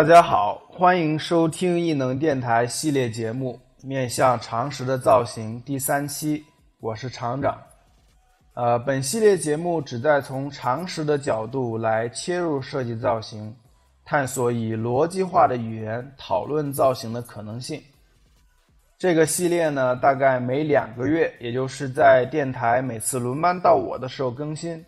[0.00, 6.42] 大家好，欢迎收听异能电台系列节目《面向常识的造型》第三期，
[6.80, 7.60] 我是厂长。
[8.54, 13.54] 呃，本系列节目旨在从常识的角度来切入设计造型，
[14.02, 17.78] 探索以逻辑化的语言讨论造型的可能性。
[18.96, 24.82] 这个系列呢，大概每两个月，也就是在电台每次轮班到我的时候更新。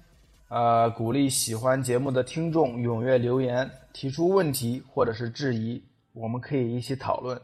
[0.53, 7.41] 呃，鼓励喜欢节目的听众踊跃留言，提出问题或者是质疑，我们可以一起讨论。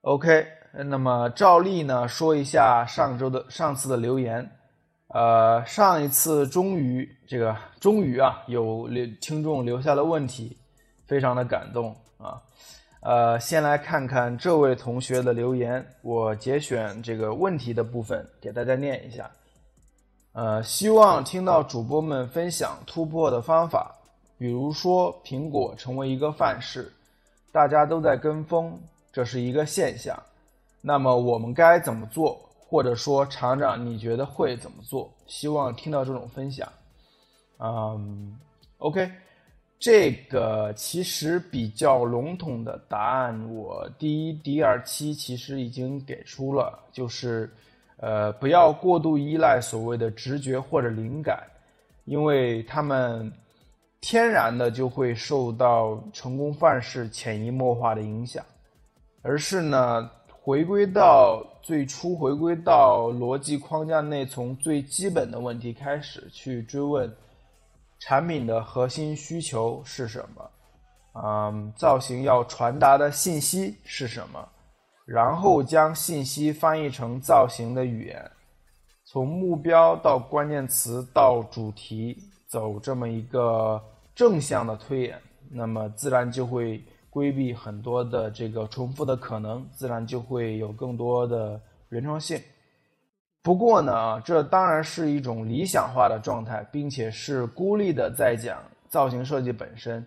[0.00, 0.46] OK，
[0.86, 4.50] 那么照例呢，说一下上周的上次的留言。
[5.08, 10.56] 呃，上一次终于这个终于啊，有留听众留下了问题，
[11.06, 12.40] 非常的感动啊。
[13.02, 19.30] 呃，先来看看这位同学的留言，我节选这个问题的部分给大家念一下。
[20.38, 23.92] 呃，希望听到主播们分享突破的方法，
[24.38, 26.92] 比如说苹果成为一个范式，
[27.50, 28.78] 大家都在跟风，
[29.12, 30.16] 这是一个现象。
[30.80, 32.38] 那么我们该怎么做？
[32.68, 35.12] 或者说厂长你觉得会怎么做？
[35.26, 36.72] 希望听到这种分享。
[37.58, 38.38] 嗯
[38.76, 39.10] ，OK，
[39.80, 47.52] 这个其实比较笼统的答案，我第一、第二期其实已经给出了，就是。
[48.00, 51.42] 呃，不要过度依赖所谓的直觉或者灵感，
[52.04, 53.32] 因为他们
[54.00, 58.44] 天然的就会受到成功范式潜移默化的影响，
[59.22, 67.12] 而是呢，回归到最初，回归到逻辑框架内，从最基本的问题开始去追问
[67.98, 70.50] 产品的核心需求是什么，
[71.14, 74.48] 嗯，造型要传达的信息是什么。
[75.10, 78.30] 然后将信息翻译成造型的语言，
[79.06, 82.14] 从目标到关键词到主题，
[82.46, 83.82] 走这么一个
[84.14, 85.18] 正向的推演，
[85.50, 91.58] 那么自然就会规避很多的这个重复的可能，自然就会有更多的
[91.88, 92.38] 原创性。
[93.42, 98.58] 不过呢，这当然是一种理想化的状态，并且是孤立的在讲
[98.90, 100.06] 造型设计本身。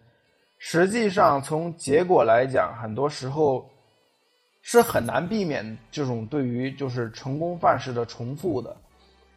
[0.60, 3.68] 实际上，从结果来讲，很多时候。
[4.62, 8.78] 是很难避免这种对于就是成功范式的重复的，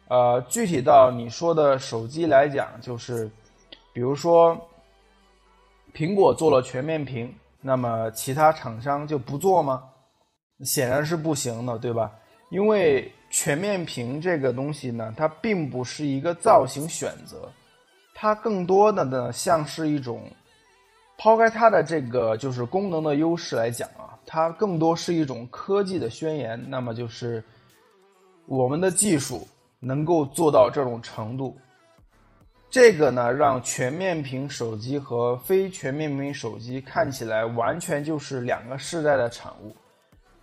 [0.07, 3.29] 呃，具体到你说的手机来讲，就是，
[3.91, 4.55] 比如说，
[5.93, 9.83] 苹果做了全面屏，那么其他厂商就不做吗？
[10.63, 12.11] 显然是不行的，对吧？
[12.51, 17.51] 因为全面屏这个东西呢，它并不是一个造型选择，
[18.13, 20.29] 它更多的呢像是一种，
[21.17, 24.17] 抛开它的这个就是功能的优势来讲啊。
[24.25, 27.43] 它更多是一种科技的宣言，那么就是
[28.47, 29.47] 我们的技术
[29.79, 31.55] 能够做到这种程度。
[32.67, 39.73] 这个呢，让全面屏手机和非全面屏手机看起来完全就是两个世代的产物。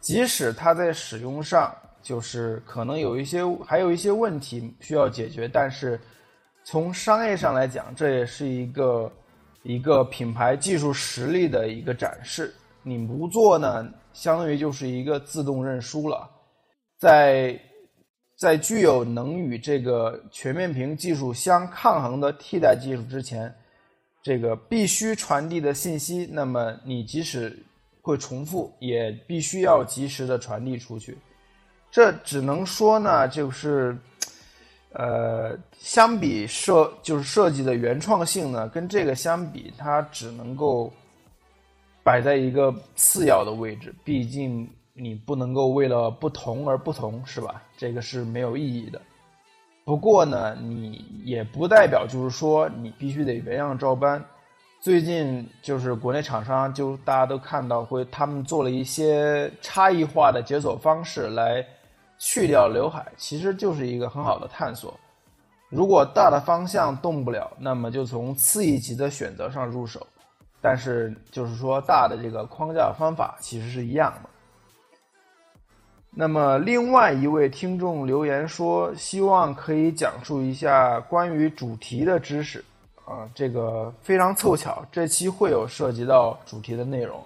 [0.01, 6.01] 即使它在使用上就是可能有一些还有一些问题需要解决，但是
[6.65, 9.13] 从商业上来讲，这也是一个
[9.63, 12.55] 一个品牌技术实力的一个展示。
[12.83, 16.29] 你不做呢，相当于就是一个自动认输了。
[16.99, 17.61] 在
[18.37, 23.55] 在具有能与这个全面屏技术相抗衡的替代技术之前，
[24.21, 27.57] 这个必须传递的信息，那么你即使
[28.01, 31.17] 会重复，也必须要及时的传递出去。
[31.89, 33.97] 这只能说呢，就是
[34.95, 40.93] 呃，相比设就是设计的原创性呢，跟这个相比，它只能够。
[42.05, 47.63] 摆在一个次要的位置，毕竟你不能够为了不同而不同，是吧？
[47.77, 49.01] 这个是没有意义的。
[49.85, 54.21] 不过呢，你也不代表就是说你必须得原样照搬。
[54.81, 61.65] 最近就是国内厂商就大家都看到会，他们做了一些差异化的解锁方式来
[62.25, 64.95] 去掉刘海，其实就是一个很好的探索。
[65.69, 70.07] 如果大的方向动不了，那么就从次一级的选择上入手。
[70.61, 74.29] 但是，就是说，大的这个框架方法其实是一样的。
[76.11, 82.65] 那么，另外一位听众留言说，希望可以讲述一下关于主题的知识。
[83.05, 87.21] 啊，这个非常凑巧，这期会有涉及到主题的内容，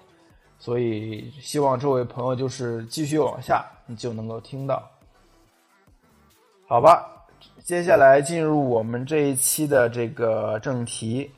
[0.59, 4.89] 所以希望这位朋友就是继续往下，你就能够听到。
[6.67, 7.25] 好吧，
[7.63, 11.31] 接下来进入我们这一期的这个正题，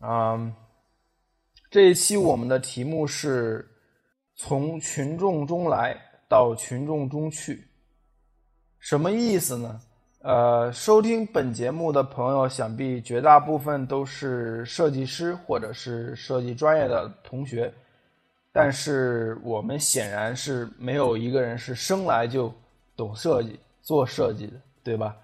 [0.00, 0.54] 嗯。
[1.68, 3.68] 这一期我们的题目是
[4.36, 5.94] 从群众中来
[6.28, 7.66] 到群众中去，
[8.78, 9.80] 什么意思呢？
[10.20, 17.70] 呃，收听本节目的朋友，想必绝大部分都是设计师或者是设计专业的同学，
[18.58, 22.50] 但是我们显然是没有一个人是生来就
[22.96, 25.14] 懂设计、做设计的，对吧？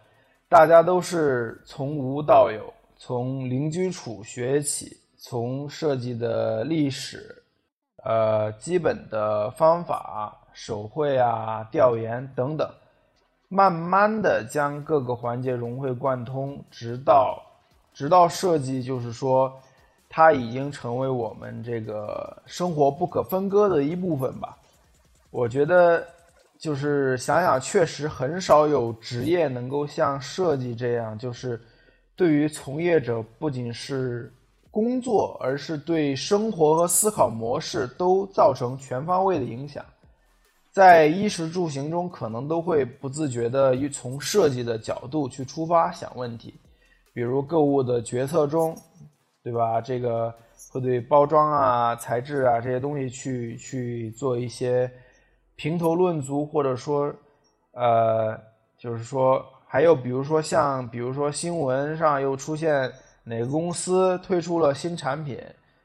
[0.51, 7.43] 大家都是从无到有，从零基础学起，从设计的历史、
[8.05, 12.71] 呃基本的方法、手绘啊、调研等等。
[13.49, 17.43] 慢慢的将各个环节融会贯通，直到
[17.95, 19.59] 直到设计，就是说，
[20.15, 24.59] 它已经成为我们这个生活不可分割的一部分吧。
[25.31, 26.07] 我觉得，
[26.59, 31.59] 就是想想，确实很少有职业能够像设计这样，就是
[32.15, 34.31] 对于从业者不仅是
[34.71, 39.83] 工作，而是对生活和思考模式都造成全方位的影响。
[40.71, 46.55] 在衣食住行中，可能都会不自觉的从设计的角度去出发想问题，
[47.15, 48.77] 比如购物的决策中，
[49.43, 49.81] 对吧？
[49.81, 50.33] 这个
[50.71, 54.91] 会对包装啊、材质啊这些东西去去做一些
[55.57, 57.13] 评头论足，或者说，
[57.73, 58.39] 呃，
[58.79, 62.91] 就是说，还有比如说像，比如说新闻上又出现
[63.25, 65.39] 哪个公司推出了新产品，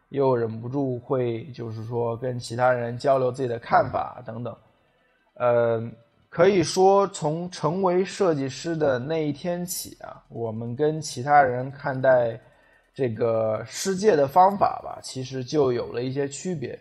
[0.09, 4.55] 又忍不住会就是说跟其他人交流自己的看法等等。
[5.33, 5.81] 呃，
[6.29, 12.39] 可以说从成为设计师的那一天起啊，我们跟其他人看待
[12.97, 16.79] 这个世界的方法吧，其实就有了一些区别。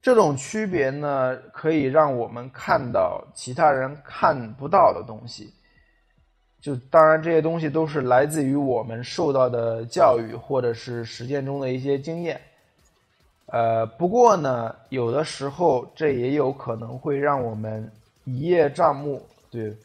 [0.00, 5.52] 这种区别呢，可以让我们看到其他人看不到的东西。
[6.60, 12.40] 就当然这些东西都是来自于我们受到的教育或者是实践中的一些经验。
[13.46, 17.90] 呃，不过呢，有的时候这也有可能会让我们
[18.22, 19.20] 一叶障目，
[19.50, 19.76] 对，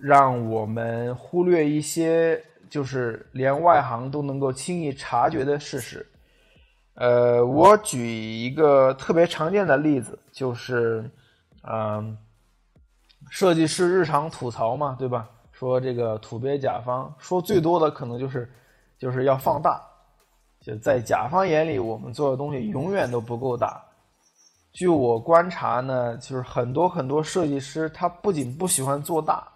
[0.00, 2.42] 让我们忽略一些
[2.74, 6.04] 就是连外行都能够轻易察觉的事实。
[6.94, 11.08] 呃，我举一个特别常见的例子，就是，
[11.62, 12.18] 嗯，
[13.30, 15.30] 设计师日常吐槽嘛，对吧？
[15.52, 18.52] 说这个土鳖甲方，说最多的可能就是，
[18.98, 19.80] 就是要放大。
[20.60, 23.80] 就在甲方眼里，我们做的东西永远都不够大。
[24.72, 29.46] 据我观察呢，就是很多很多设计师，他不仅不喜欢做大，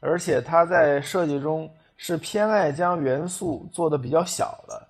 [0.00, 1.70] 而且他在设计中
[2.04, 4.88] 是偏爱将元素做的比较小的，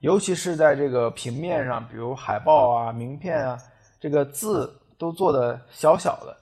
[0.00, 3.58] 尤其是在这个平面上，比如海报啊、名片啊，
[3.98, 6.36] 这个字都做的小小的。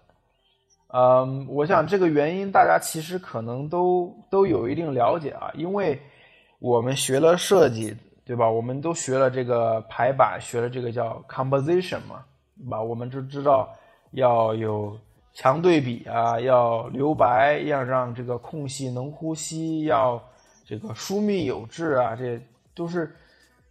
[0.89, 6.01] 嗯，我想这个原因大家其实可能都都有一定了解啊，因为
[6.59, 7.97] 我们学了设计。
[8.29, 8.47] 对吧？
[8.47, 12.23] 我们都学了这个排版，学了这个叫 composition 嘛，
[12.59, 12.79] 对吧？
[12.79, 13.75] 我们就知道
[14.11, 14.95] 要有
[15.40, 20.21] 强对比啊，要留白，要让这个空隙能呼吸，要
[20.66, 22.42] 这个疏密有致啊，这
[22.75, 23.14] 都是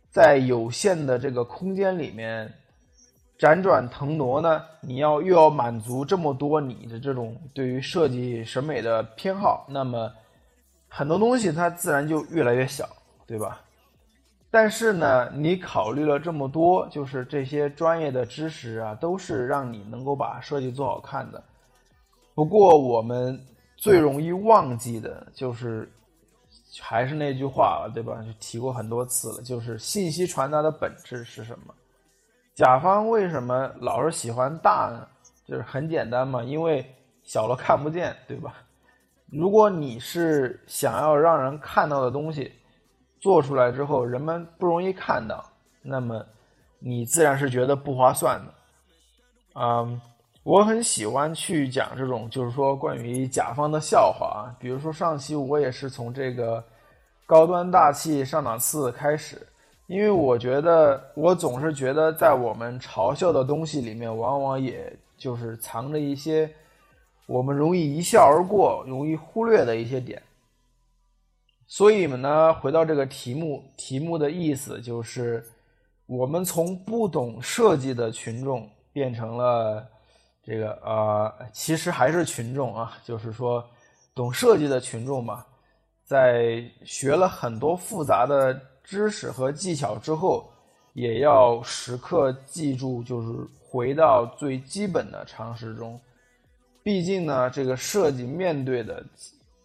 [0.09, 2.49] 在有限的这个空间里面
[3.37, 4.63] 辗转腾挪呢。
[4.79, 10.09] 你要又要满足这么多你的这种对于设计审美的偏好，那么
[10.87, 12.87] 很多东西它自然就越来越小，
[13.25, 13.59] 对吧？
[14.49, 21.43] 但是呢，你考虑了这么多，就是这些专业的知识啊，都是让你能够把设计做好看的。
[22.37, 23.43] 不过我们
[23.75, 25.91] 最容易忘记的就是，
[26.79, 28.21] 还是那句话了，对吧？
[28.21, 31.73] 就提过很多次了，就是信息传达的本质是什么？
[32.53, 35.07] 甲方为什么老是喜欢大呢？
[35.47, 36.85] 就是很简单嘛，因为
[37.23, 38.53] 小了看不见，对吧？
[39.31, 42.53] 如果你是想要让人看到的东西。
[43.19, 45.43] 做出来之后，人们不容易看到，
[45.81, 46.23] 那么
[46.77, 48.53] 你自然是觉得不划算的。
[49.59, 49.99] 嗯，
[50.47, 54.55] 我很喜欢去讲这种，就是说关于甲方的笑话啊。
[54.57, 56.63] 比如说上期我也是从这个
[57.25, 59.45] 高端大气上档次开始，
[59.87, 66.49] 因为我觉得我总是觉得在我们嘲笑的东西里面，往往也就是藏着一些
[67.25, 70.21] 我们容易一笑而过、容易忽略的一些点。
[71.67, 75.43] 所以呢，回到这个题目，题目的意思就是，
[76.05, 79.85] 我们从不懂设计的群众变成了
[80.47, 83.61] 这个呃，其实还是群众啊，就是说
[84.15, 85.45] 懂设计的群众嘛，
[86.05, 90.49] 在学了很多复杂的知识和技巧之后，
[90.93, 93.27] 也要时刻记住，就是
[93.69, 95.99] 回到最基本的常识中。
[96.83, 99.05] 毕竟呢，这个设计面对的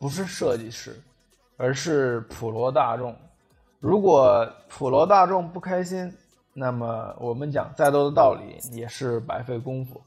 [0.01, 1.01] 不是设计师。
[1.59, 3.15] 而是普罗大众，
[3.79, 6.13] 如果普罗大众不开心，
[6.55, 10.03] 那么我们讲再多的道理也是白费功夫，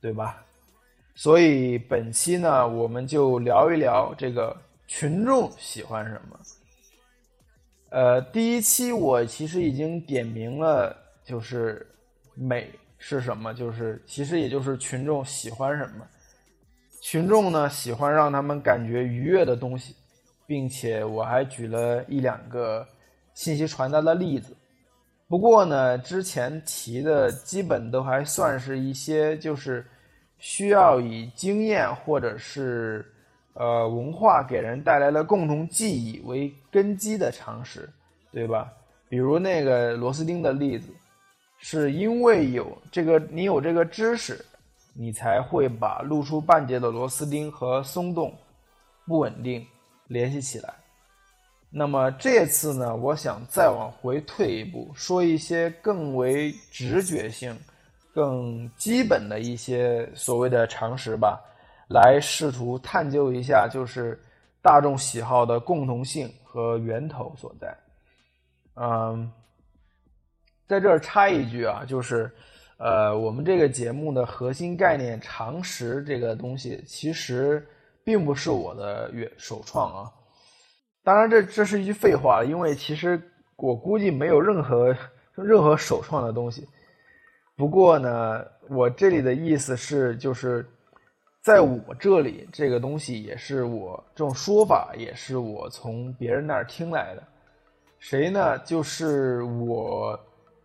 [0.00, 0.44] 对吧？
[1.14, 6.38] 所以本期呢，我们就聊一聊这个群众喜欢什么。
[7.90, 11.86] 呃，第一期我其实已经点明了，就是
[12.34, 16.06] 美是什么，就是其实也就是群众喜欢什么。
[17.00, 19.96] 群众呢喜欢让他们感觉愉悦的东西，
[20.46, 22.86] 并且我还举了一两个
[23.34, 24.54] 信息传达的例子。
[25.28, 29.86] 不过呢，之前提的基本都还算是一些就是。
[30.40, 33.04] 需要以经验或者是
[33.54, 37.90] 呃文化给人带来的共同记忆为根基的常识，
[38.30, 38.72] 对吧？
[39.08, 40.92] 比如那个螺丝钉的例子，
[41.58, 44.46] 是因为有这个你有这个知识，
[44.94, 48.32] 你才会把露出半截的螺丝钉和松动、
[49.08, 49.66] 不稳定
[50.06, 50.72] 联系起来。
[51.70, 57.56] 那么这次呢，我想再往回退一步，说一些更为直觉性。
[58.10, 61.40] 更基本的一些所谓的常识吧，
[61.88, 64.20] 来试图探究一下，就是
[64.60, 67.72] 大众喜好的共同性和源头所在。
[68.74, 69.30] 嗯，
[70.66, 72.28] 在这儿插一句啊，就是，
[72.78, 77.64] 呃，我们这个节目的核心概念常识这个东西，其实
[78.02, 80.10] 并不是我的原首创啊。
[81.04, 83.20] 当然，这这是一句废话，因为其实
[83.56, 84.94] 我估计没有任何
[85.34, 86.68] 任何首创的东西。
[87.56, 90.64] 不过呢，我这里的意思是，就是
[91.40, 97.22] 在我这里，这个东西也是我这种说法，也是我从别人那儿听来的。
[97.98, 98.58] 谁呢？
[98.58, 100.18] 就是我，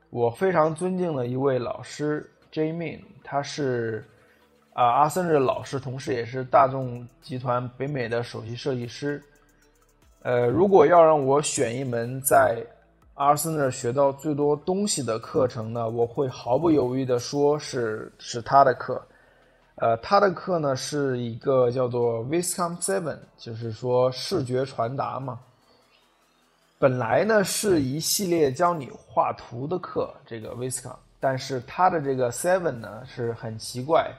[0.10, 4.06] 我非常尊敬的一位老师 j a m i n 他是
[4.74, 9.24] 啊阿森的老师，同时也是大众集团北美的首席设计师。
[10.24, 12.66] 呃，如果要让我选一门在
[13.16, 19.00] 阿森那学到最多东西的课程呢，我会毫不犹豫的说是是他的课，
[19.76, 25.40] 呃，他的课呢是一个叫做 Viscom Seven，就是说视觉传达嘛。
[26.80, 34.10] 本来呢是一系列教你画图的课，这个 Viscom，但是他的这个 Seven 呢是很奇怪，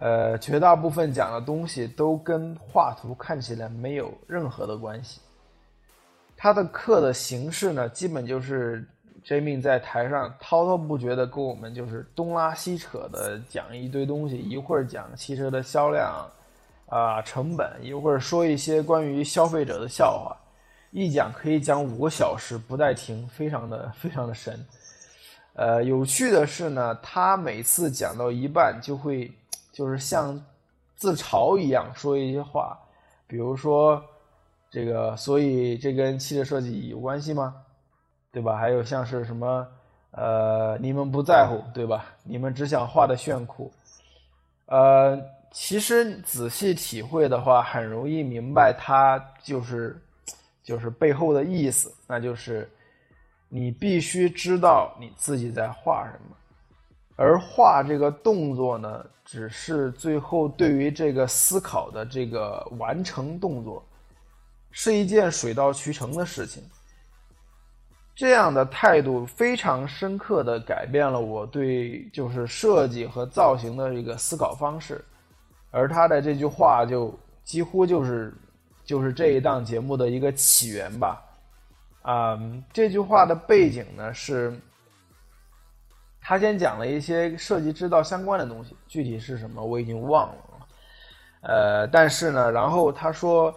[0.00, 5.20] 呃，绝大部分讲的东西都跟画图看起来没有任何的关系。
[6.34, 8.82] 他的课的形式呢，基本就是
[9.22, 16.26] J 命在台上滔滔不绝的跟我们就是东拉西扯的讲一堆东西，一会儿讲汽车的销量
[16.86, 20.34] 啊成本，一会儿说一些关于消费者的笑话，
[20.92, 24.58] 一讲可以讲五个小时不带停，非常的非常的神。
[25.52, 29.30] 呃，有趣的是呢，他每次讲到一半就会
[29.72, 30.40] 就是像
[30.96, 32.78] 自嘲一样说一些话，
[33.26, 34.02] 比如说。
[34.72, 37.56] 这个，所以这跟汽车设计有关系吗？
[38.30, 38.56] 对吧？
[38.56, 39.66] 还有像是什么，
[40.12, 42.06] 呃，你们不在乎，对吧？
[42.22, 43.72] 你们只想画的炫酷。
[44.66, 50.00] 呃，其实仔细体会的话，很容易明白它就是
[50.62, 52.70] 就是背后的意思，那就是
[53.48, 56.36] 你必须知道你自己在画什么，
[57.20, 63.84] 而画这个动作呢，只是最后对于这个思考的这个完成动作。
[64.70, 66.62] 是一件水到渠成的事情。
[68.14, 75.04] 这样的态度非常深刻的改变了我对就是设计和造型的一个思考方式，
[75.70, 77.12] 而他的这句话就
[77.42, 78.32] 几乎就是
[78.84, 81.20] 就是这一档节目的一个起源吧。
[82.02, 82.38] 啊，
[82.72, 84.56] 这句话的背景呢是，
[86.20, 90.66] 他先讲了一些设计之道相关的东西，具体是什么我已经忘了。
[91.42, 93.54] 呃，但是呢，然后他说。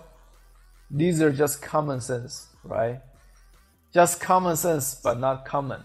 [0.96, 3.00] These are just common sense, right?
[3.91, 5.79] Just common sense, but not common.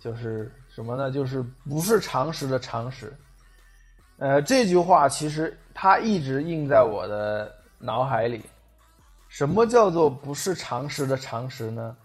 [0.00, 1.12] 就是什么呢？
[1.12, 3.16] 就是不是常识的常识。
[4.18, 8.42] 呃，这句话其实它一直印在我的脑海里。
[9.28, 11.96] 什么叫做不是常识的常识呢？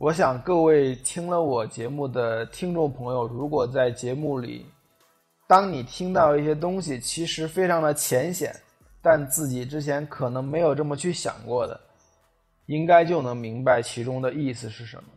[0.00, 4.64] 我想各位听了我节目的听众朋友，如果在节目里，
[5.46, 8.50] 当你听到一些东西，其实非常的浅显。
[9.02, 11.78] 但自己之前可能没有这么去想过的，
[12.64, 15.10] 应该就能明白其中的意思是什么。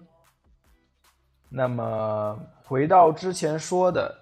[1.49, 4.13] 那么回到之前说的，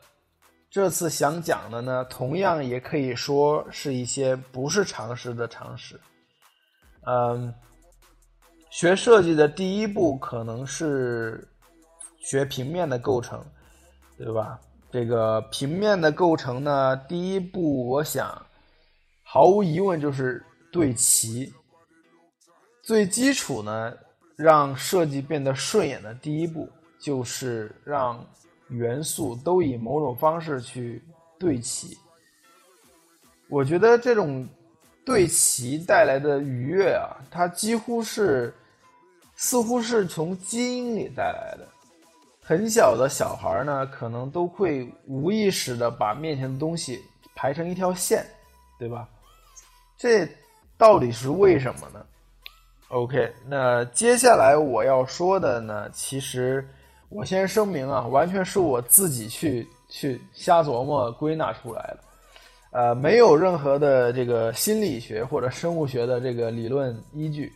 [0.69, 5.99] 这次想讲的呢，同样也可以说是一些不是常识的常识。
[7.07, 7.51] 嗯，
[8.71, 11.47] 学设计的第一步可能是
[12.17, 13.43] 学平面的构成，
[14.17, 14.59] 对吧？
[14.89, 18.41] 这个平面的构成呢，第一步我想。
[19.23, 21.53] 毫无疑问，就是对齐。
[22.81, 23.93] 最基础呢，
[24.35, 26.67] 让设计变得顺眼的第一步，
[26.99, 28.25] 就是让
[28.67, 31.01] 元素都以某种方式去
[31.39, 31.97] 对齐。
[33.47, 34.45] 我觉得这种
[35.05, 38.53] 对齐带来的愉悦啊，它几乎是
[39.41, 41.67] 似乎是从基因里带来的。
[42.43, 47.01] 很小的小孩呢，可能都会无意识的把面前的东西
[47.35, 48.23] 排成一条线，
[48.77, 49.09] 对吧？
[49.97, 50.29] 这
[50.77, 52.05] 到底是为什么呢
[52.89, 56.63] ？OK，那接下来我要说的呢，其实
[57.09, 61.99] 我先声明啊，完全是我自己去去瞎琢磨归纳出来的，
[62.79, 67.51] 呃，没有任何的这个心理学或者生物学的这个理论依据。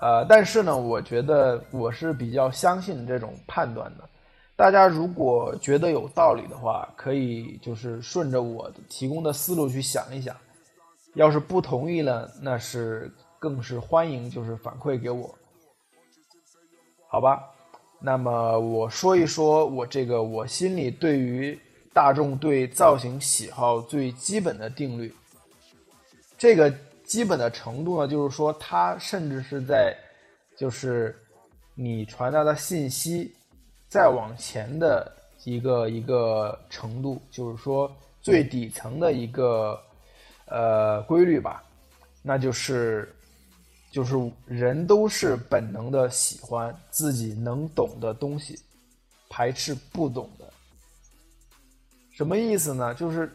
[0.00, 4.08] 呃，但是呢，我觉得我是比较相信这种判断的。
[4.56, 10.34] 大家如果觉得有道理的话，可以就是顺着我提供的思路去想一想。
[11.14, 15.34] 要是不同意了，那是更是欢迎，就是反馈给我，
[17.06, 17.42] 好吧？
[18.00, 21.60] 那么我说一说我这个我心里对于
[21.92, 25.14] 大众对造型喜好最基本的定律，
[26.38, 26.72] 这个。
[27.10, 29.92] 基本的程度呢，就是说，它甚至是在，
[30.56, 31.20] 就是
[31.74, 33.34] 你传达的信息
[33.88, 39.76] 再往前的一个一个程度，就是说最底层的一个
[40.46, 41.64] 呃规律吧，
[42.22, 43.12] 那就是
[43.90, 44.14] 就是
[44.46, 48.56] 人都是本能的喜欢自己能懂的东西，
[49.28, 50.48] 排斥不懂的。
[52.12, 52.94] 什么意思呢？
[52.94, 53.28] 就是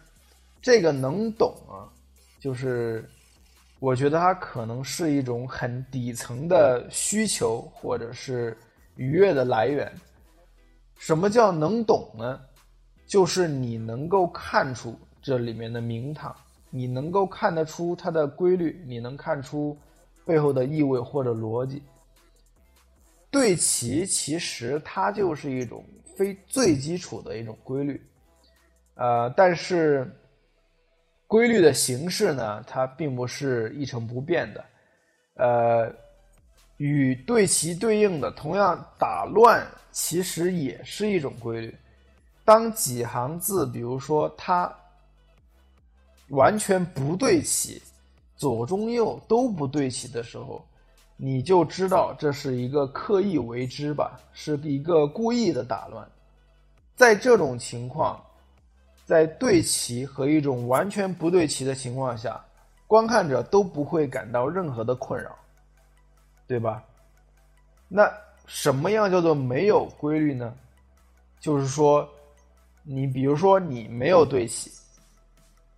[0.61, 1.91] 这个能懂啊，
[2.39, 3.03] 就是。
[3.85, 8.57] 我觉得它可能是一种很底层的需求，或者是
[8.95, 9.93] 愉悦的来源。
[10.97, 12.41] 什么叫能懂呢？
[13.05, 16.35] 就是你能够看出这里面的名堂，
[16.71, 19.77] 你能够看得出它的规律，你能看出
[20.25, 21.83] 背后的意味或者逻辑。
[23.29, 25.85] 对齐其实它就是一种
[26.17, 28.03] 非最基础的一种规律，
[28.95, 30.11] 呃，但是。
[31.27, 34.65] 规律的形式呢，它并不是一成不变的，
[35.35, 35.91] 呃，
[36.77, 41.75] 与对齐对应的同样打乱，其实也是一种规律。
[42.43, 44.71] 当几行字，比如说它
[46.29, 47.81] 完全不对齐，
[48.35, 50.63] 左中右都不对齐的时候，
[51.17, 56.07] 你就知道这是一个刻意为之吧，是一个故意的打乱。
[56.95, 58.21] 在这种情况。
[59.05, 62.43] 在对齐和一种完全不对齐的情况下，
[62.87, 65.37] 观看者都不会感到任何的困扰，
[66.47, 66.83] 对吧？
[67.87, 68.11] 那
[68.47, 70.51] 什么样叫做没有规律呢？
[71.39, 72.09] 就是说，
[72.81, 74.71] 你比如说你没有对齐，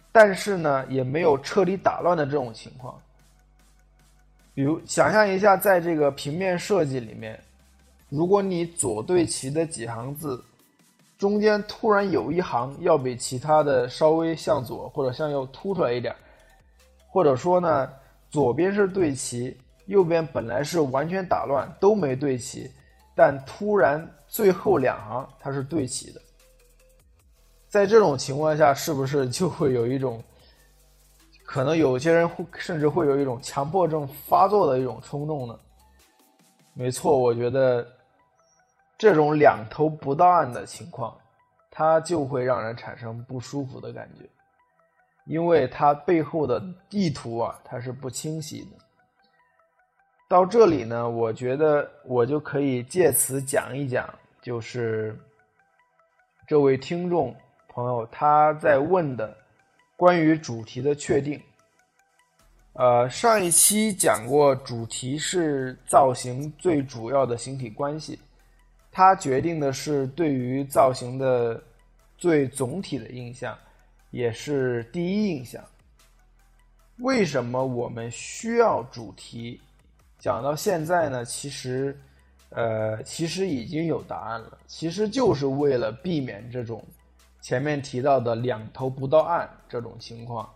[0.09, 2.97] 但是呢也没有彻底打乱的这种情况。
[4.53, 7.37] 比如想象一下，在这个平面设计里面，
[8.07, 10.41] 如果你左对齐的几行字。
[11.17, 16.15] 中间突然有一行要比其他的稍微向左或者向右凸出来一点，
[17.09, 17.91] 或者说呢，
[18.29, 22.69] 左边是对齐，右边本来是完全打乱都没对齐，
[23.15, 26.21] 但突然最后两行它是对齐的。
[27.67, 30.23] 在这种情况下，是不是就会有一种，
[31.43, 35.59] 可能有些人会甚至会有一种强迫症发作的一种冲动呢？
[36.75, 37.96] 没错，我觉得。
[38.97, 41.15] 这种两头不到岸的情况，
[41.69, 44.27] 它就会让人产生不舒服的感觉，
[45.25, 48.77] 因为它背后的意图啊，它是不清晰的。
[50.27, 55.17] 到这里呢，我觉得我就可以借此讲一讲，就是
[56.47, 57.35] 这位听众
[57.67, 59.37] 朋友他在问的
[59.95, 61.41] 关于主题的确定。
[62.73, 68.19] 呃，上一期讲过，主题是造型最主要的形体关系。
[68.97, 71.61] 它决定的是对于造型的
[72.17, 73.55] 最总体的印象，
[74.09, 75.63] 也是第一印象。
[76.97, 79.61] 为什么我们需要主题？
[80.17, 81.95] 讲到现在呢，其实，
[82.49, 84.57] 呃，其实已经有答案了。
[84.65, 86.83] 其实就是为了避免这种
[87.39, 90.49] 前面提到的两头不到岸这种情况。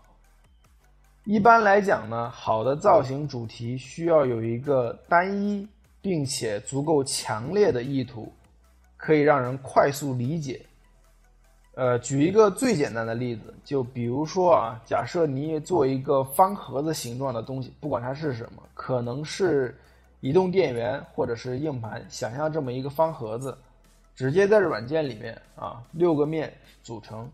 [1.22, 5.64] 一般来讲呢，好的造型主题需要有一个单一。
[6.02, 8.30] 并且足够强烈的意图，
[8.96, 10.60] 可以让人快速理解。
[11.74, 19.74] 呃，举一个最简单的例子，就比如说啊，假设你做一个方盒子形状的东西，不管它是什么，可能是
[20.20, 23.56] 移动电源或者是硬盘，想象这么一个方盒子，
[24.14, 27.26] 直接在软件里面啊，六个面组成。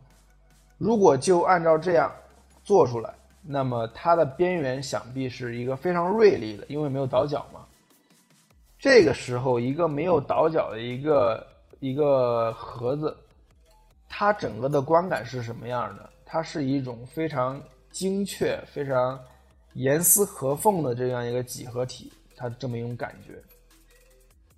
[0.77, 2.13] 如果就按照这样
[2.63, 7.65] 做出来，那么它的边缘想必是一个非常锐利的，因为没有倒角嘛。
[8.79, 11.47] 这个时候，一个没有倒角的一个
[11.81, 13.17] 一个盒子，
[14.09, 16.09] 它整个的观感是什么样的？
[16.25, 17.61] 它是一种非常
[17.91, 19.19] 精确、非常
[19.73, 23.43] 严丝合缝的这样一个几何体，它这么一种感觉。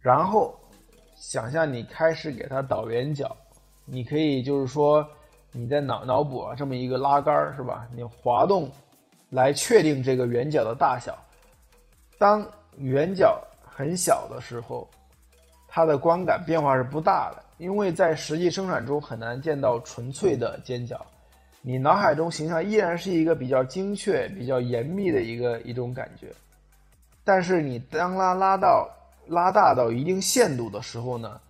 [0.01, 0.55] 然后
[1.17, 3.35] 想象你开始给它倒圆角，
[3.85, 5.07] 你可以就是说
[5.53, 7.89] 你在脑脑补啊这么一个拉杆是吧？
[7.95, 8.71] 你滑动
[9.31, 11.17] 来确定这个圆角的大小。
[12.19, 13.43] 当圆角
[13.81, 14.87] 很小的时候，
[15.67, 21.01] 它的光感变化是不大的，因为在实际生产中很难见到纯粹的尖角。
[21.63, 26.29] 你脑海中形象依然是一个比较精确、比较严密的一个一种感觉，
[27.25, 28.87] 但是你当拉拉到
[29.27, 31.41] 拉大到一定限度的时候呢，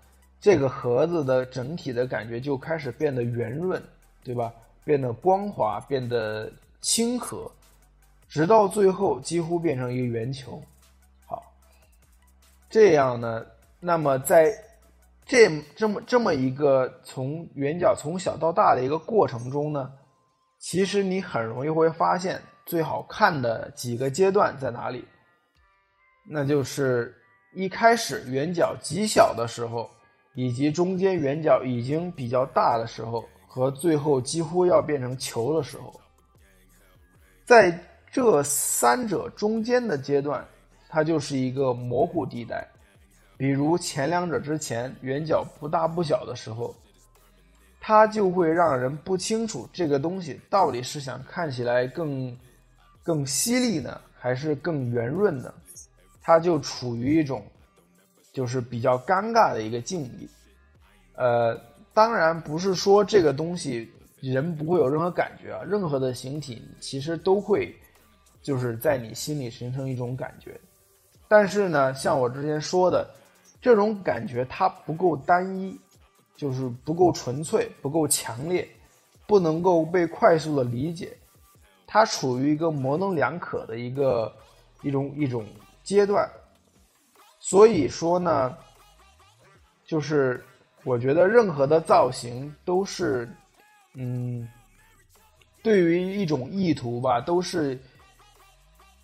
[0.41, 3.83] 这个盒子的整体的感觉就开始变得圆润，
[4.23, 4.53] 对吧？
[4.85, 6.49] 变得光滑，变得
[6.81, 7.51] 亲和，
[8.29, 10.63] 直到最后几乎变成一个圆球。
[12.71, 13.45] 这样呢，
[13.81, 14.51] 那么在
[15.27, 19.93] 这这么这么一个从圆角从小到大的一个过程中呢。
[20.59, 25.05] 其实你很容易会发现，最好看的几个阶段在哪里？
[26.29, 27.17] 那就是
[27.55, 29.91] 一开始圆角极小的时候，
[30.35, 35.99] 以及中间圆角已经比较大的时候，和最后几乎要变成球的时候。
[37.45, 37.77] 在
[38.13, 40.47] 这三者中间的阶段，
[40.91, 42.69] 它就是一个模糊地带。
[43.39, 46.75] 比如前两者之前，圆角不大不小的时候。
[47.83, 52.37] 它就会让人不清楚这个东西到底是想看起来更
[53.03, 55.51] 更犀利呢，还是更圆润呢？
[56.21, 57.43] 它就处于一种
[58.35, 60.29] 就是比较尴尬的一个境地。
[61.15, 61.59] 呃，
[61.95, 67.75] 当然不是说这个东西人不会有任何感觉啊，任何的形体其实都会
[68.43, 70.61] 就是在你心里形成一种感觉。
[71.31, 73.09] 但是呢，像我之前说的，
[73.63, 75.81] 这种感觉它不够单一。
[76.37, 78.67] 就是不够纯粹，不够强烈，
[79.27, 81.15] 不能够被快速的理解，
[81.87, 84.35] 它处于一个模棱两可的一个
[84.81, 85.45] 一种一种
[85.83, 86.27] 阶段。
[87.39, 88.57] 所以说呢，
[89.85, 90.43] 就是
[90.83, 93.29] 我觉得任何的造型都是，
[93.93, 94.49] 嗯，
[95.63, 97.79] 对于一种意图吧，都是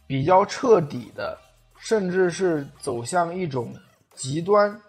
[0.06, 1.38] 比较彻底的，
[1.78, 3.74] 甚至是走向一种
[4.14, 4.80] 极端。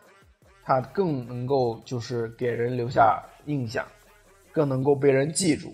[0.63, 3.87] 它更能够就是给人留下印象，
[4.51, 5.73] 更能够被人记住。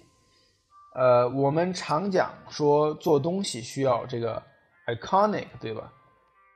[0.93, 4.39] 呃，我们常讲说做东西需要这个
[4.85, 5.91] iconic，对吧？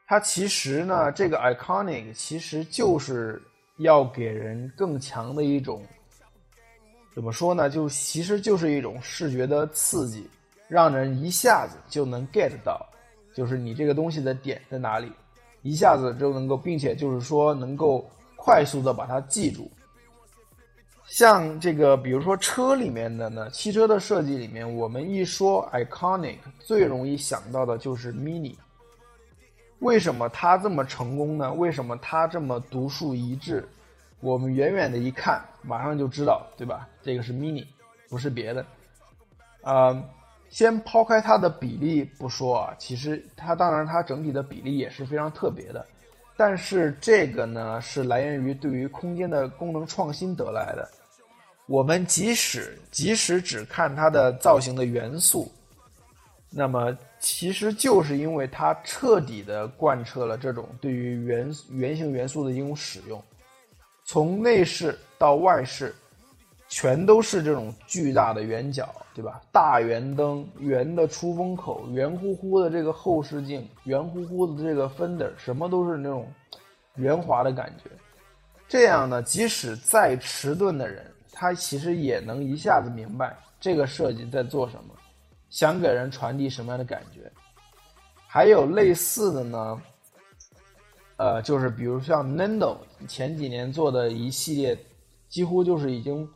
[0.06, 3.42] 它其实呢，这个 iconic 其实就是
[3.80, 5.84] 要给人更强的一种，
[7.16, 7.68] 怎么说呢？
[7.68, 10.30] 就其实就是一种视觉的刺激，
[10.68, 12.88] 让人一下子就能 get 到，
[13.38, 15.12] 就是你这个东西的点在哪里，
[15.62, 18.10] 一下子就能够，并且就是说能够。
[18.40, 19.70] 快速的把它记住，
[21.06, 28.56] 像这个，比如说车里面的呢，汽车的设计里面，我们一说 iconic，最容易想到的就是 mini。
[29.80, 31.52] 为什么它这么成功呢？
[31.52, 33.68] 为什么它这么独树一帜？
[34.22, 36.88] 我们远远的一看，马上就知道，对吧？
[37.02, 37.66] 这个是 mini，
[38.08, 38.66] 不是别的。
[39.64, 40.02] 啊，
[40.50, 45.86] 先抛开它的比例不说啊，其实它当然它整体的比例也是非常特别的。
[46.36, 50.88] 但是这个呢，是来源于对于空间的功能创新得来的。
[51.66, 55.52] 我们即使即使只看它的造型的元素，
[56.50, 63.22] 那么其实就是因为它彻底的贯彻了这种对于圆圆形元素的一种使用，
[64.06, 65.94] 从内饰到外饰。
[66.70, 69.42] 全都是这种巨大的圆角，对吧？
[69.54, 76.30] 大圆灯、圆的出风口、圆乎乎的这个后视镜、圆乎乎的这个 fender，什么都是那种
[76.96, 77.90] 圆滑的感觉。
[78.68, 84.94] 这样呢，即使再迟钝的人，他其实也能一下子明白这个设计在做什么，
[85.50, 87.32] 想给人传递什么样的感觉。
[88.28, 89.82] 还有类似的呢，
[91.16, 92.76] 呃，就是比如像 Nendo
[93.08, 94.78] 前几年做的一系列，
[95.30, 96.30] 几乎就是已经。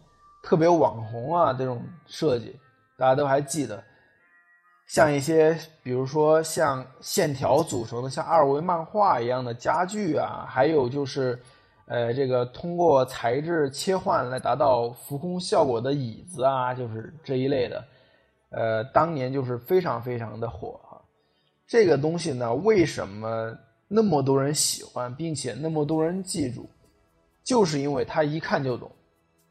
[0.44, 2.60] 特别网红啊，这种设计
[2.98, 3.84] 大家都还记得，
[4.88, 11.40] 像一些比如说像线条组成的像二维漫画一样的家具啊，还有就是，
[11.86, 17.86] 呃，这个通过材质切换来达到浮空效果的椅子啊，就是这一类的，
[18.50, 21.02] 呃，当年就是非常非常的火哈。
[21.68, 23.56] 这个东西呢，为什么
[23.88, 26.70] 那么多人喜欢，并且那么多人记住，
[27.44, 28.92] 就是因为它一看就懂。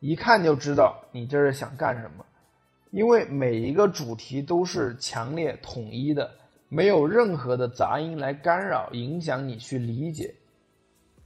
[0.01, 2.25] 一看就知道你这是想干什么，
[2.91, 6.31] 因为每一个主题都是强烈统一的，
[6.69, 10.35] 没有任何的杂音来干扰、影响你去理解。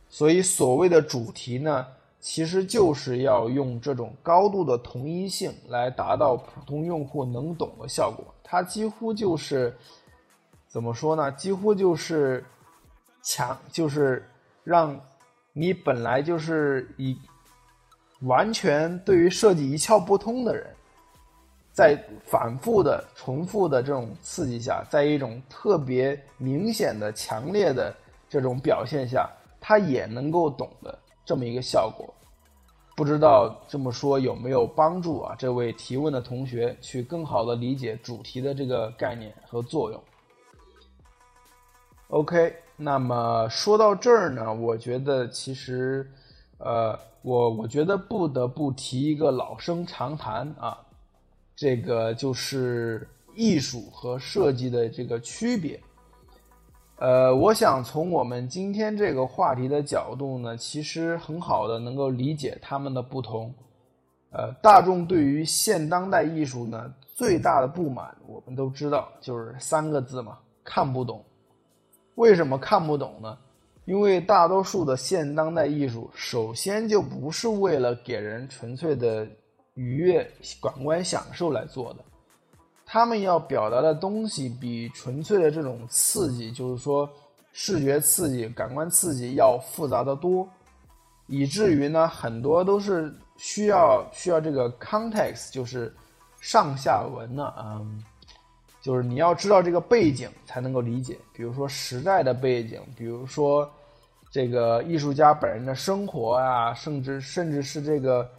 [0.08, 1.86] 所以所谓的主题呢，
[2.20, 8.24] 其实就是要用这种高度的统一性来达到普通用户能懂的效果。
[8.42, 9.74] 它几乎就是
[10.68, 11.30] 怎么说呢？
[11.32, 12.44] 几乎就是
[13.22, 14.28] 强，就是
[14.62, 15.00] 让
[15.52, 17.16] 你本来就是以
[18.24, 20.66] 完全对于设计一窍不通的人，
[21.72, 27.94] 在反复的、重复的这种刺激下，在一种特别明显的、强烈的
[28.28, 32.12] 这种表现下，他也能够懂的这么一个效果。
[32.96, 35.34] 不知道这么说有没有帮助啊？
[35.36, 40.00] 这位提问的同学去更好的理解主题的这个概念和作用。
[42.08, 46.08] OK，那么说到这儿呢，我觉得其实，
[46.58, 50.76] 呃，我我觉得不得不提一个老生常谈啊，
[51.56, 55.80] 这个就是艺术和设计的这个区别。
[56.96, 63.54] 呃，我想从我们今天这个话题的角度呢，其实很好的能够理解他们的不同。
[64.30, 71.24] 呃，大众对于现当代艺术呢最大的不满，我们都知道就是三个字嘛，看不懂。
[72.16, 73.38] 为什么看不懂呢？
[73.84, 79.26] 因为大多数的现当代艺术，首先就不是为了给人纯粹的
[79.74, 80.28] 愉悦
[80.62, 82.04] 感官享受来做的。
[82.86, 87.08] 他们要表达的东西比纯粹的这种刺激，就是说
[87.52, 90.48] 视觉刺激、感官刺激要复杂的多，
[91.26, 95.94] 以至于呢，很多都是需要需要这个 context，就是
[96.40, 98.04] 上下文呢，嗯，
[98.84, 103.68] 就是你要知道这个背景才能够理解，比如说时代的背景，比如说
[104.30, 108.30] 这个艺术家本人的生活啊，甚至甚至是这个。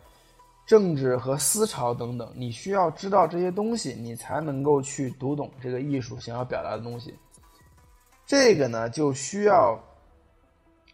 [0.68, 7.14] 政治和思潮等等，你需要知道这些东西，你才能够去读懂这个艺术想要表达的东西。
[8.26, 9.80] 这个呢，就需要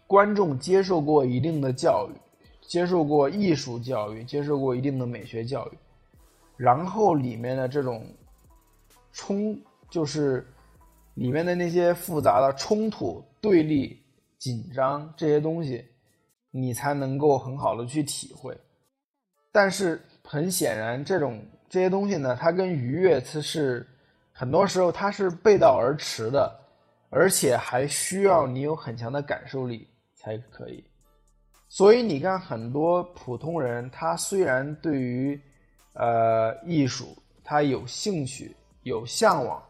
[0.06, 2.12] 观众接受过一定的教育，
[2.68, 5.78] 接受过艺术教育，接受过一定的美学教育，
[6.58, 8.04] 然后里面的这种
[9.12, 9.58] 冲，
[9.90, 10.46] 就是
[11.14, 14.02] 里面的那些复杂的冲突、对立、
[14.38, 15.84] 紧张这些东西，
[16.50, 18.56] 你才能够很好的去体会。
[19.52, 23.86] 但是很显然，这种这些东西呢，它跟愉悦它是
[24.32, 26.58] 很多时候它是背道而驰的，
[27.10, 30.82] 而且还需要你有很强的感受力才可以。
[31.68, 35.38] 所以你看，很多普通人他虽然对于
[35.94, 39.62] 呃艺术他有兴趣有向往，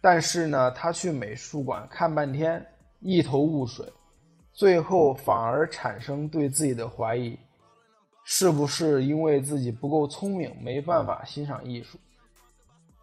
[0.00, 2.64] 但是呢，他去美术馆看半天
[3.00, 3.86] 一头雾水，
[4.52, 7.38] 最后反而产生对自己的怀疑。
[8.22, 11.98] 是不是因为自己不够聪明，没办法欣赏艺术？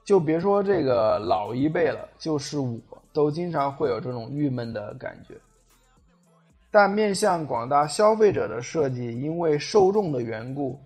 [0.06, 2.80] 就别说这个老一辈了，就是我
[3.12, 5.36] 都经常会有这种郁闷的感觉。
[6.72, 10.80] 但面向广大消费者的设计，因为受众的缘故，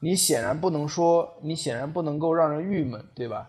[0.00, 3.48] 你显然不能说，你显然不能够让人郁闷，对吧？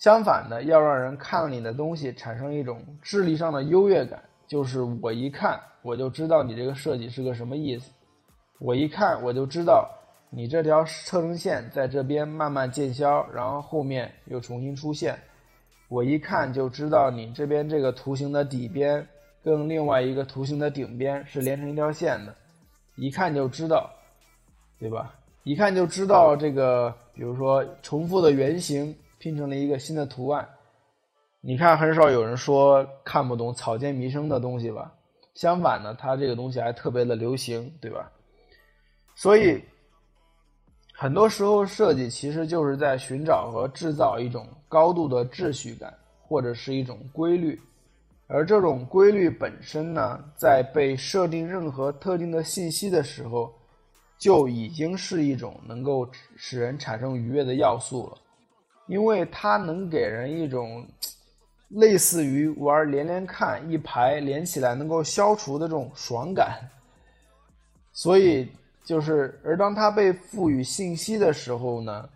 [0.00, 7.90] 相反的，要让人看了你的东西产生一种智力上的优越感，就是我一看我就知道你这个设计是个什么意思。
[8.58, 9.86] 我一看我就知道，
[10.30, 15.18] 你这条车程线在这边慢慢渐消，然后后面又重新出现。
[15.88, 19.06] 我一看就知道你这边这个图形的底边
[19.44, 22.34] 跟另外一个图形的顶边是连成一条线的，
[22.96, 23.90] 一看就知道，
[24.78, 25.14] 对吧？
[25.42, 30.48] 一看就知道这个，比如说重复的圆形拼成了一个新的图案。
[31.42, 34.94] 你看，很少有人说看不懂草间弥生的东西吧？
[35.34, 38.10] 相反呢，它这个东西还特别的流行，对吧？
[39.14, 39.62] 所以，
[40.94, 47.60] 很多时候设计其实就是在寻找和制造一种高度的秩序感，或者是一种规律。
[48.26, 53.52] 而这种规律本身呢，在被设定任何特定的信息的时候，
[54.18, 58.18] 就已经是一种能够使人产生愉悦的要素了，
[58.90, 60.86] 因为它能给人一种
[61.68, 66.58] 类似于玩连连看一排连起来能够消除的这种爽感，
[67.92, 68.46] 所以。
[68.82, 72.08] 就是，而当它被赋予信息的时候呢，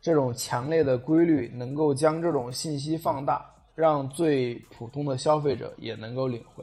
[0.00, 6.62] 这种强烈的规律能够将这种信息放大，让最普通的消费者也能够领会。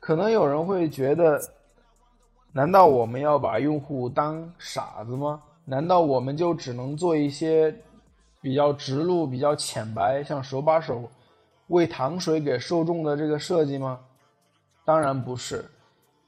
[0.00, 1.38] 可能有人会觉得，
[2.52, 5.42] 难道我们要把用户当傻子吗？
[5.66, 7.74] 难道我们就只能做一些
[8.44, 11.10] 比较直路、比较浅白，像手把手
[11.68, 13.98] 喂糖水给受众的这个设计吗？
[14.84, 15.64] 当然不是。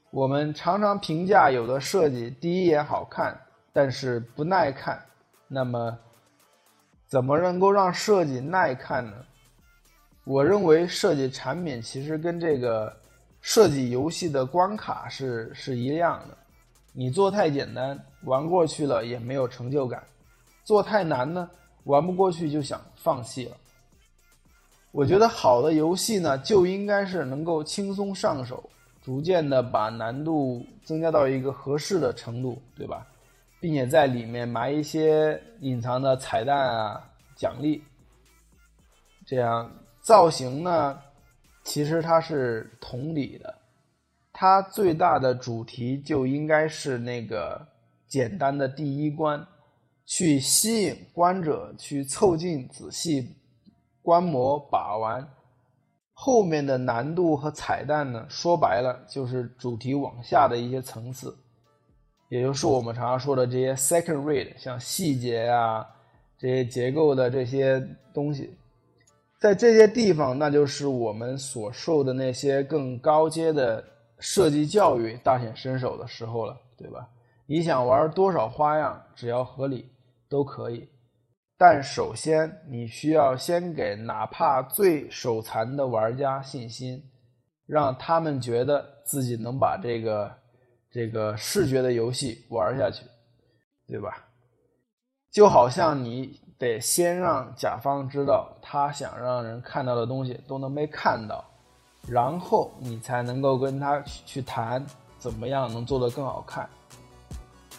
[0.09, 3.39] 我们常常评价有的设计第一眼好看，
[3.71, 4.99] 但是不耐看。
[5.47, 5.95] 那么，
[7.05, 9.13] 怎么能够让设计耐看呢？
[10.23, 12.91] 我认为设计产品其实跟这个
[13.41, 16.35] 设计游戏的关卡是是一样的。
[16.93, 20.01] 你做太简单，玩过去了也没有成就感；
[20.63, 21.47] 做太难呢，
[21.87, 23.57] 玩不过去就想放弃了。
[24.91, 28.69] 我觉得好的游戏呢，就应该是能够轻松上手，
[29.01, 33.05] 逐渐的把难度增加到一个合适的程度，对吧？
[33.59, 37.83] 并且在里面埋一些隐藏的彩蛋啊、奖励。
[39.25, 40.99] 这样造型呢，
[41.63, 43.55] 其实它是同理的，
[44.31, 47.67] 它最大的主题就应该是那个
[48.07, 49.45] 简单的第一关，
[50.07, 53.35] 去吸引观者去凑近仔细。
[54.01, 55.27] 观摩把玩，
[56.13, 58.25] 后面的难度和彩蛋呢？
[58.29, 61.37] 说白了就是主题往下的一些层次，
[62.29, 65.85] 也就是我们常常说的这些 second rate，像细节啊
[66.37, 68.57] 这些结构的这些东西，
[69.41, 73.83] 在这些地方，那就是我们所受的那些更高阶的
[74.19, 77.09] 设计教育大显身手的时候了，对吧？
[77.45, 79.89] 你想玩多少花样，只要合理
[80.29, 80.89] 都可以。
[81.57, 87.03] 但首先，你需要先给哪怕最手残的玩家信心，
[87.65, 90.31] 让他们觉得自己能把这个
[90.91, 93.03] 这个视觉的游戏玩下去，
[93.87, 94.23] 对吧？
[95.31, 101.43] 就好像你得先让甲方知道他想让人看到的东西都能被看到，
[102.07, 104.85] 然后你才能够跟他去谈
[105.17, 106.69] 怎么样能做得更好看。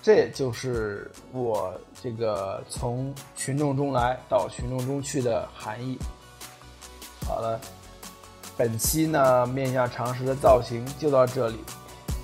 [0.03, 5.99] 这就是我这个从群众中来到群众中去的含义。
[7.27, 7.61] 好了，
[8.57, 11.59] 本期呢面向常识的造型就到这里，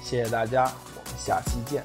[0.02, 0.64] 谢谢大家，
[0.96, 1.84] 我们下期见。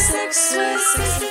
[0.00, 1.30] Six with six,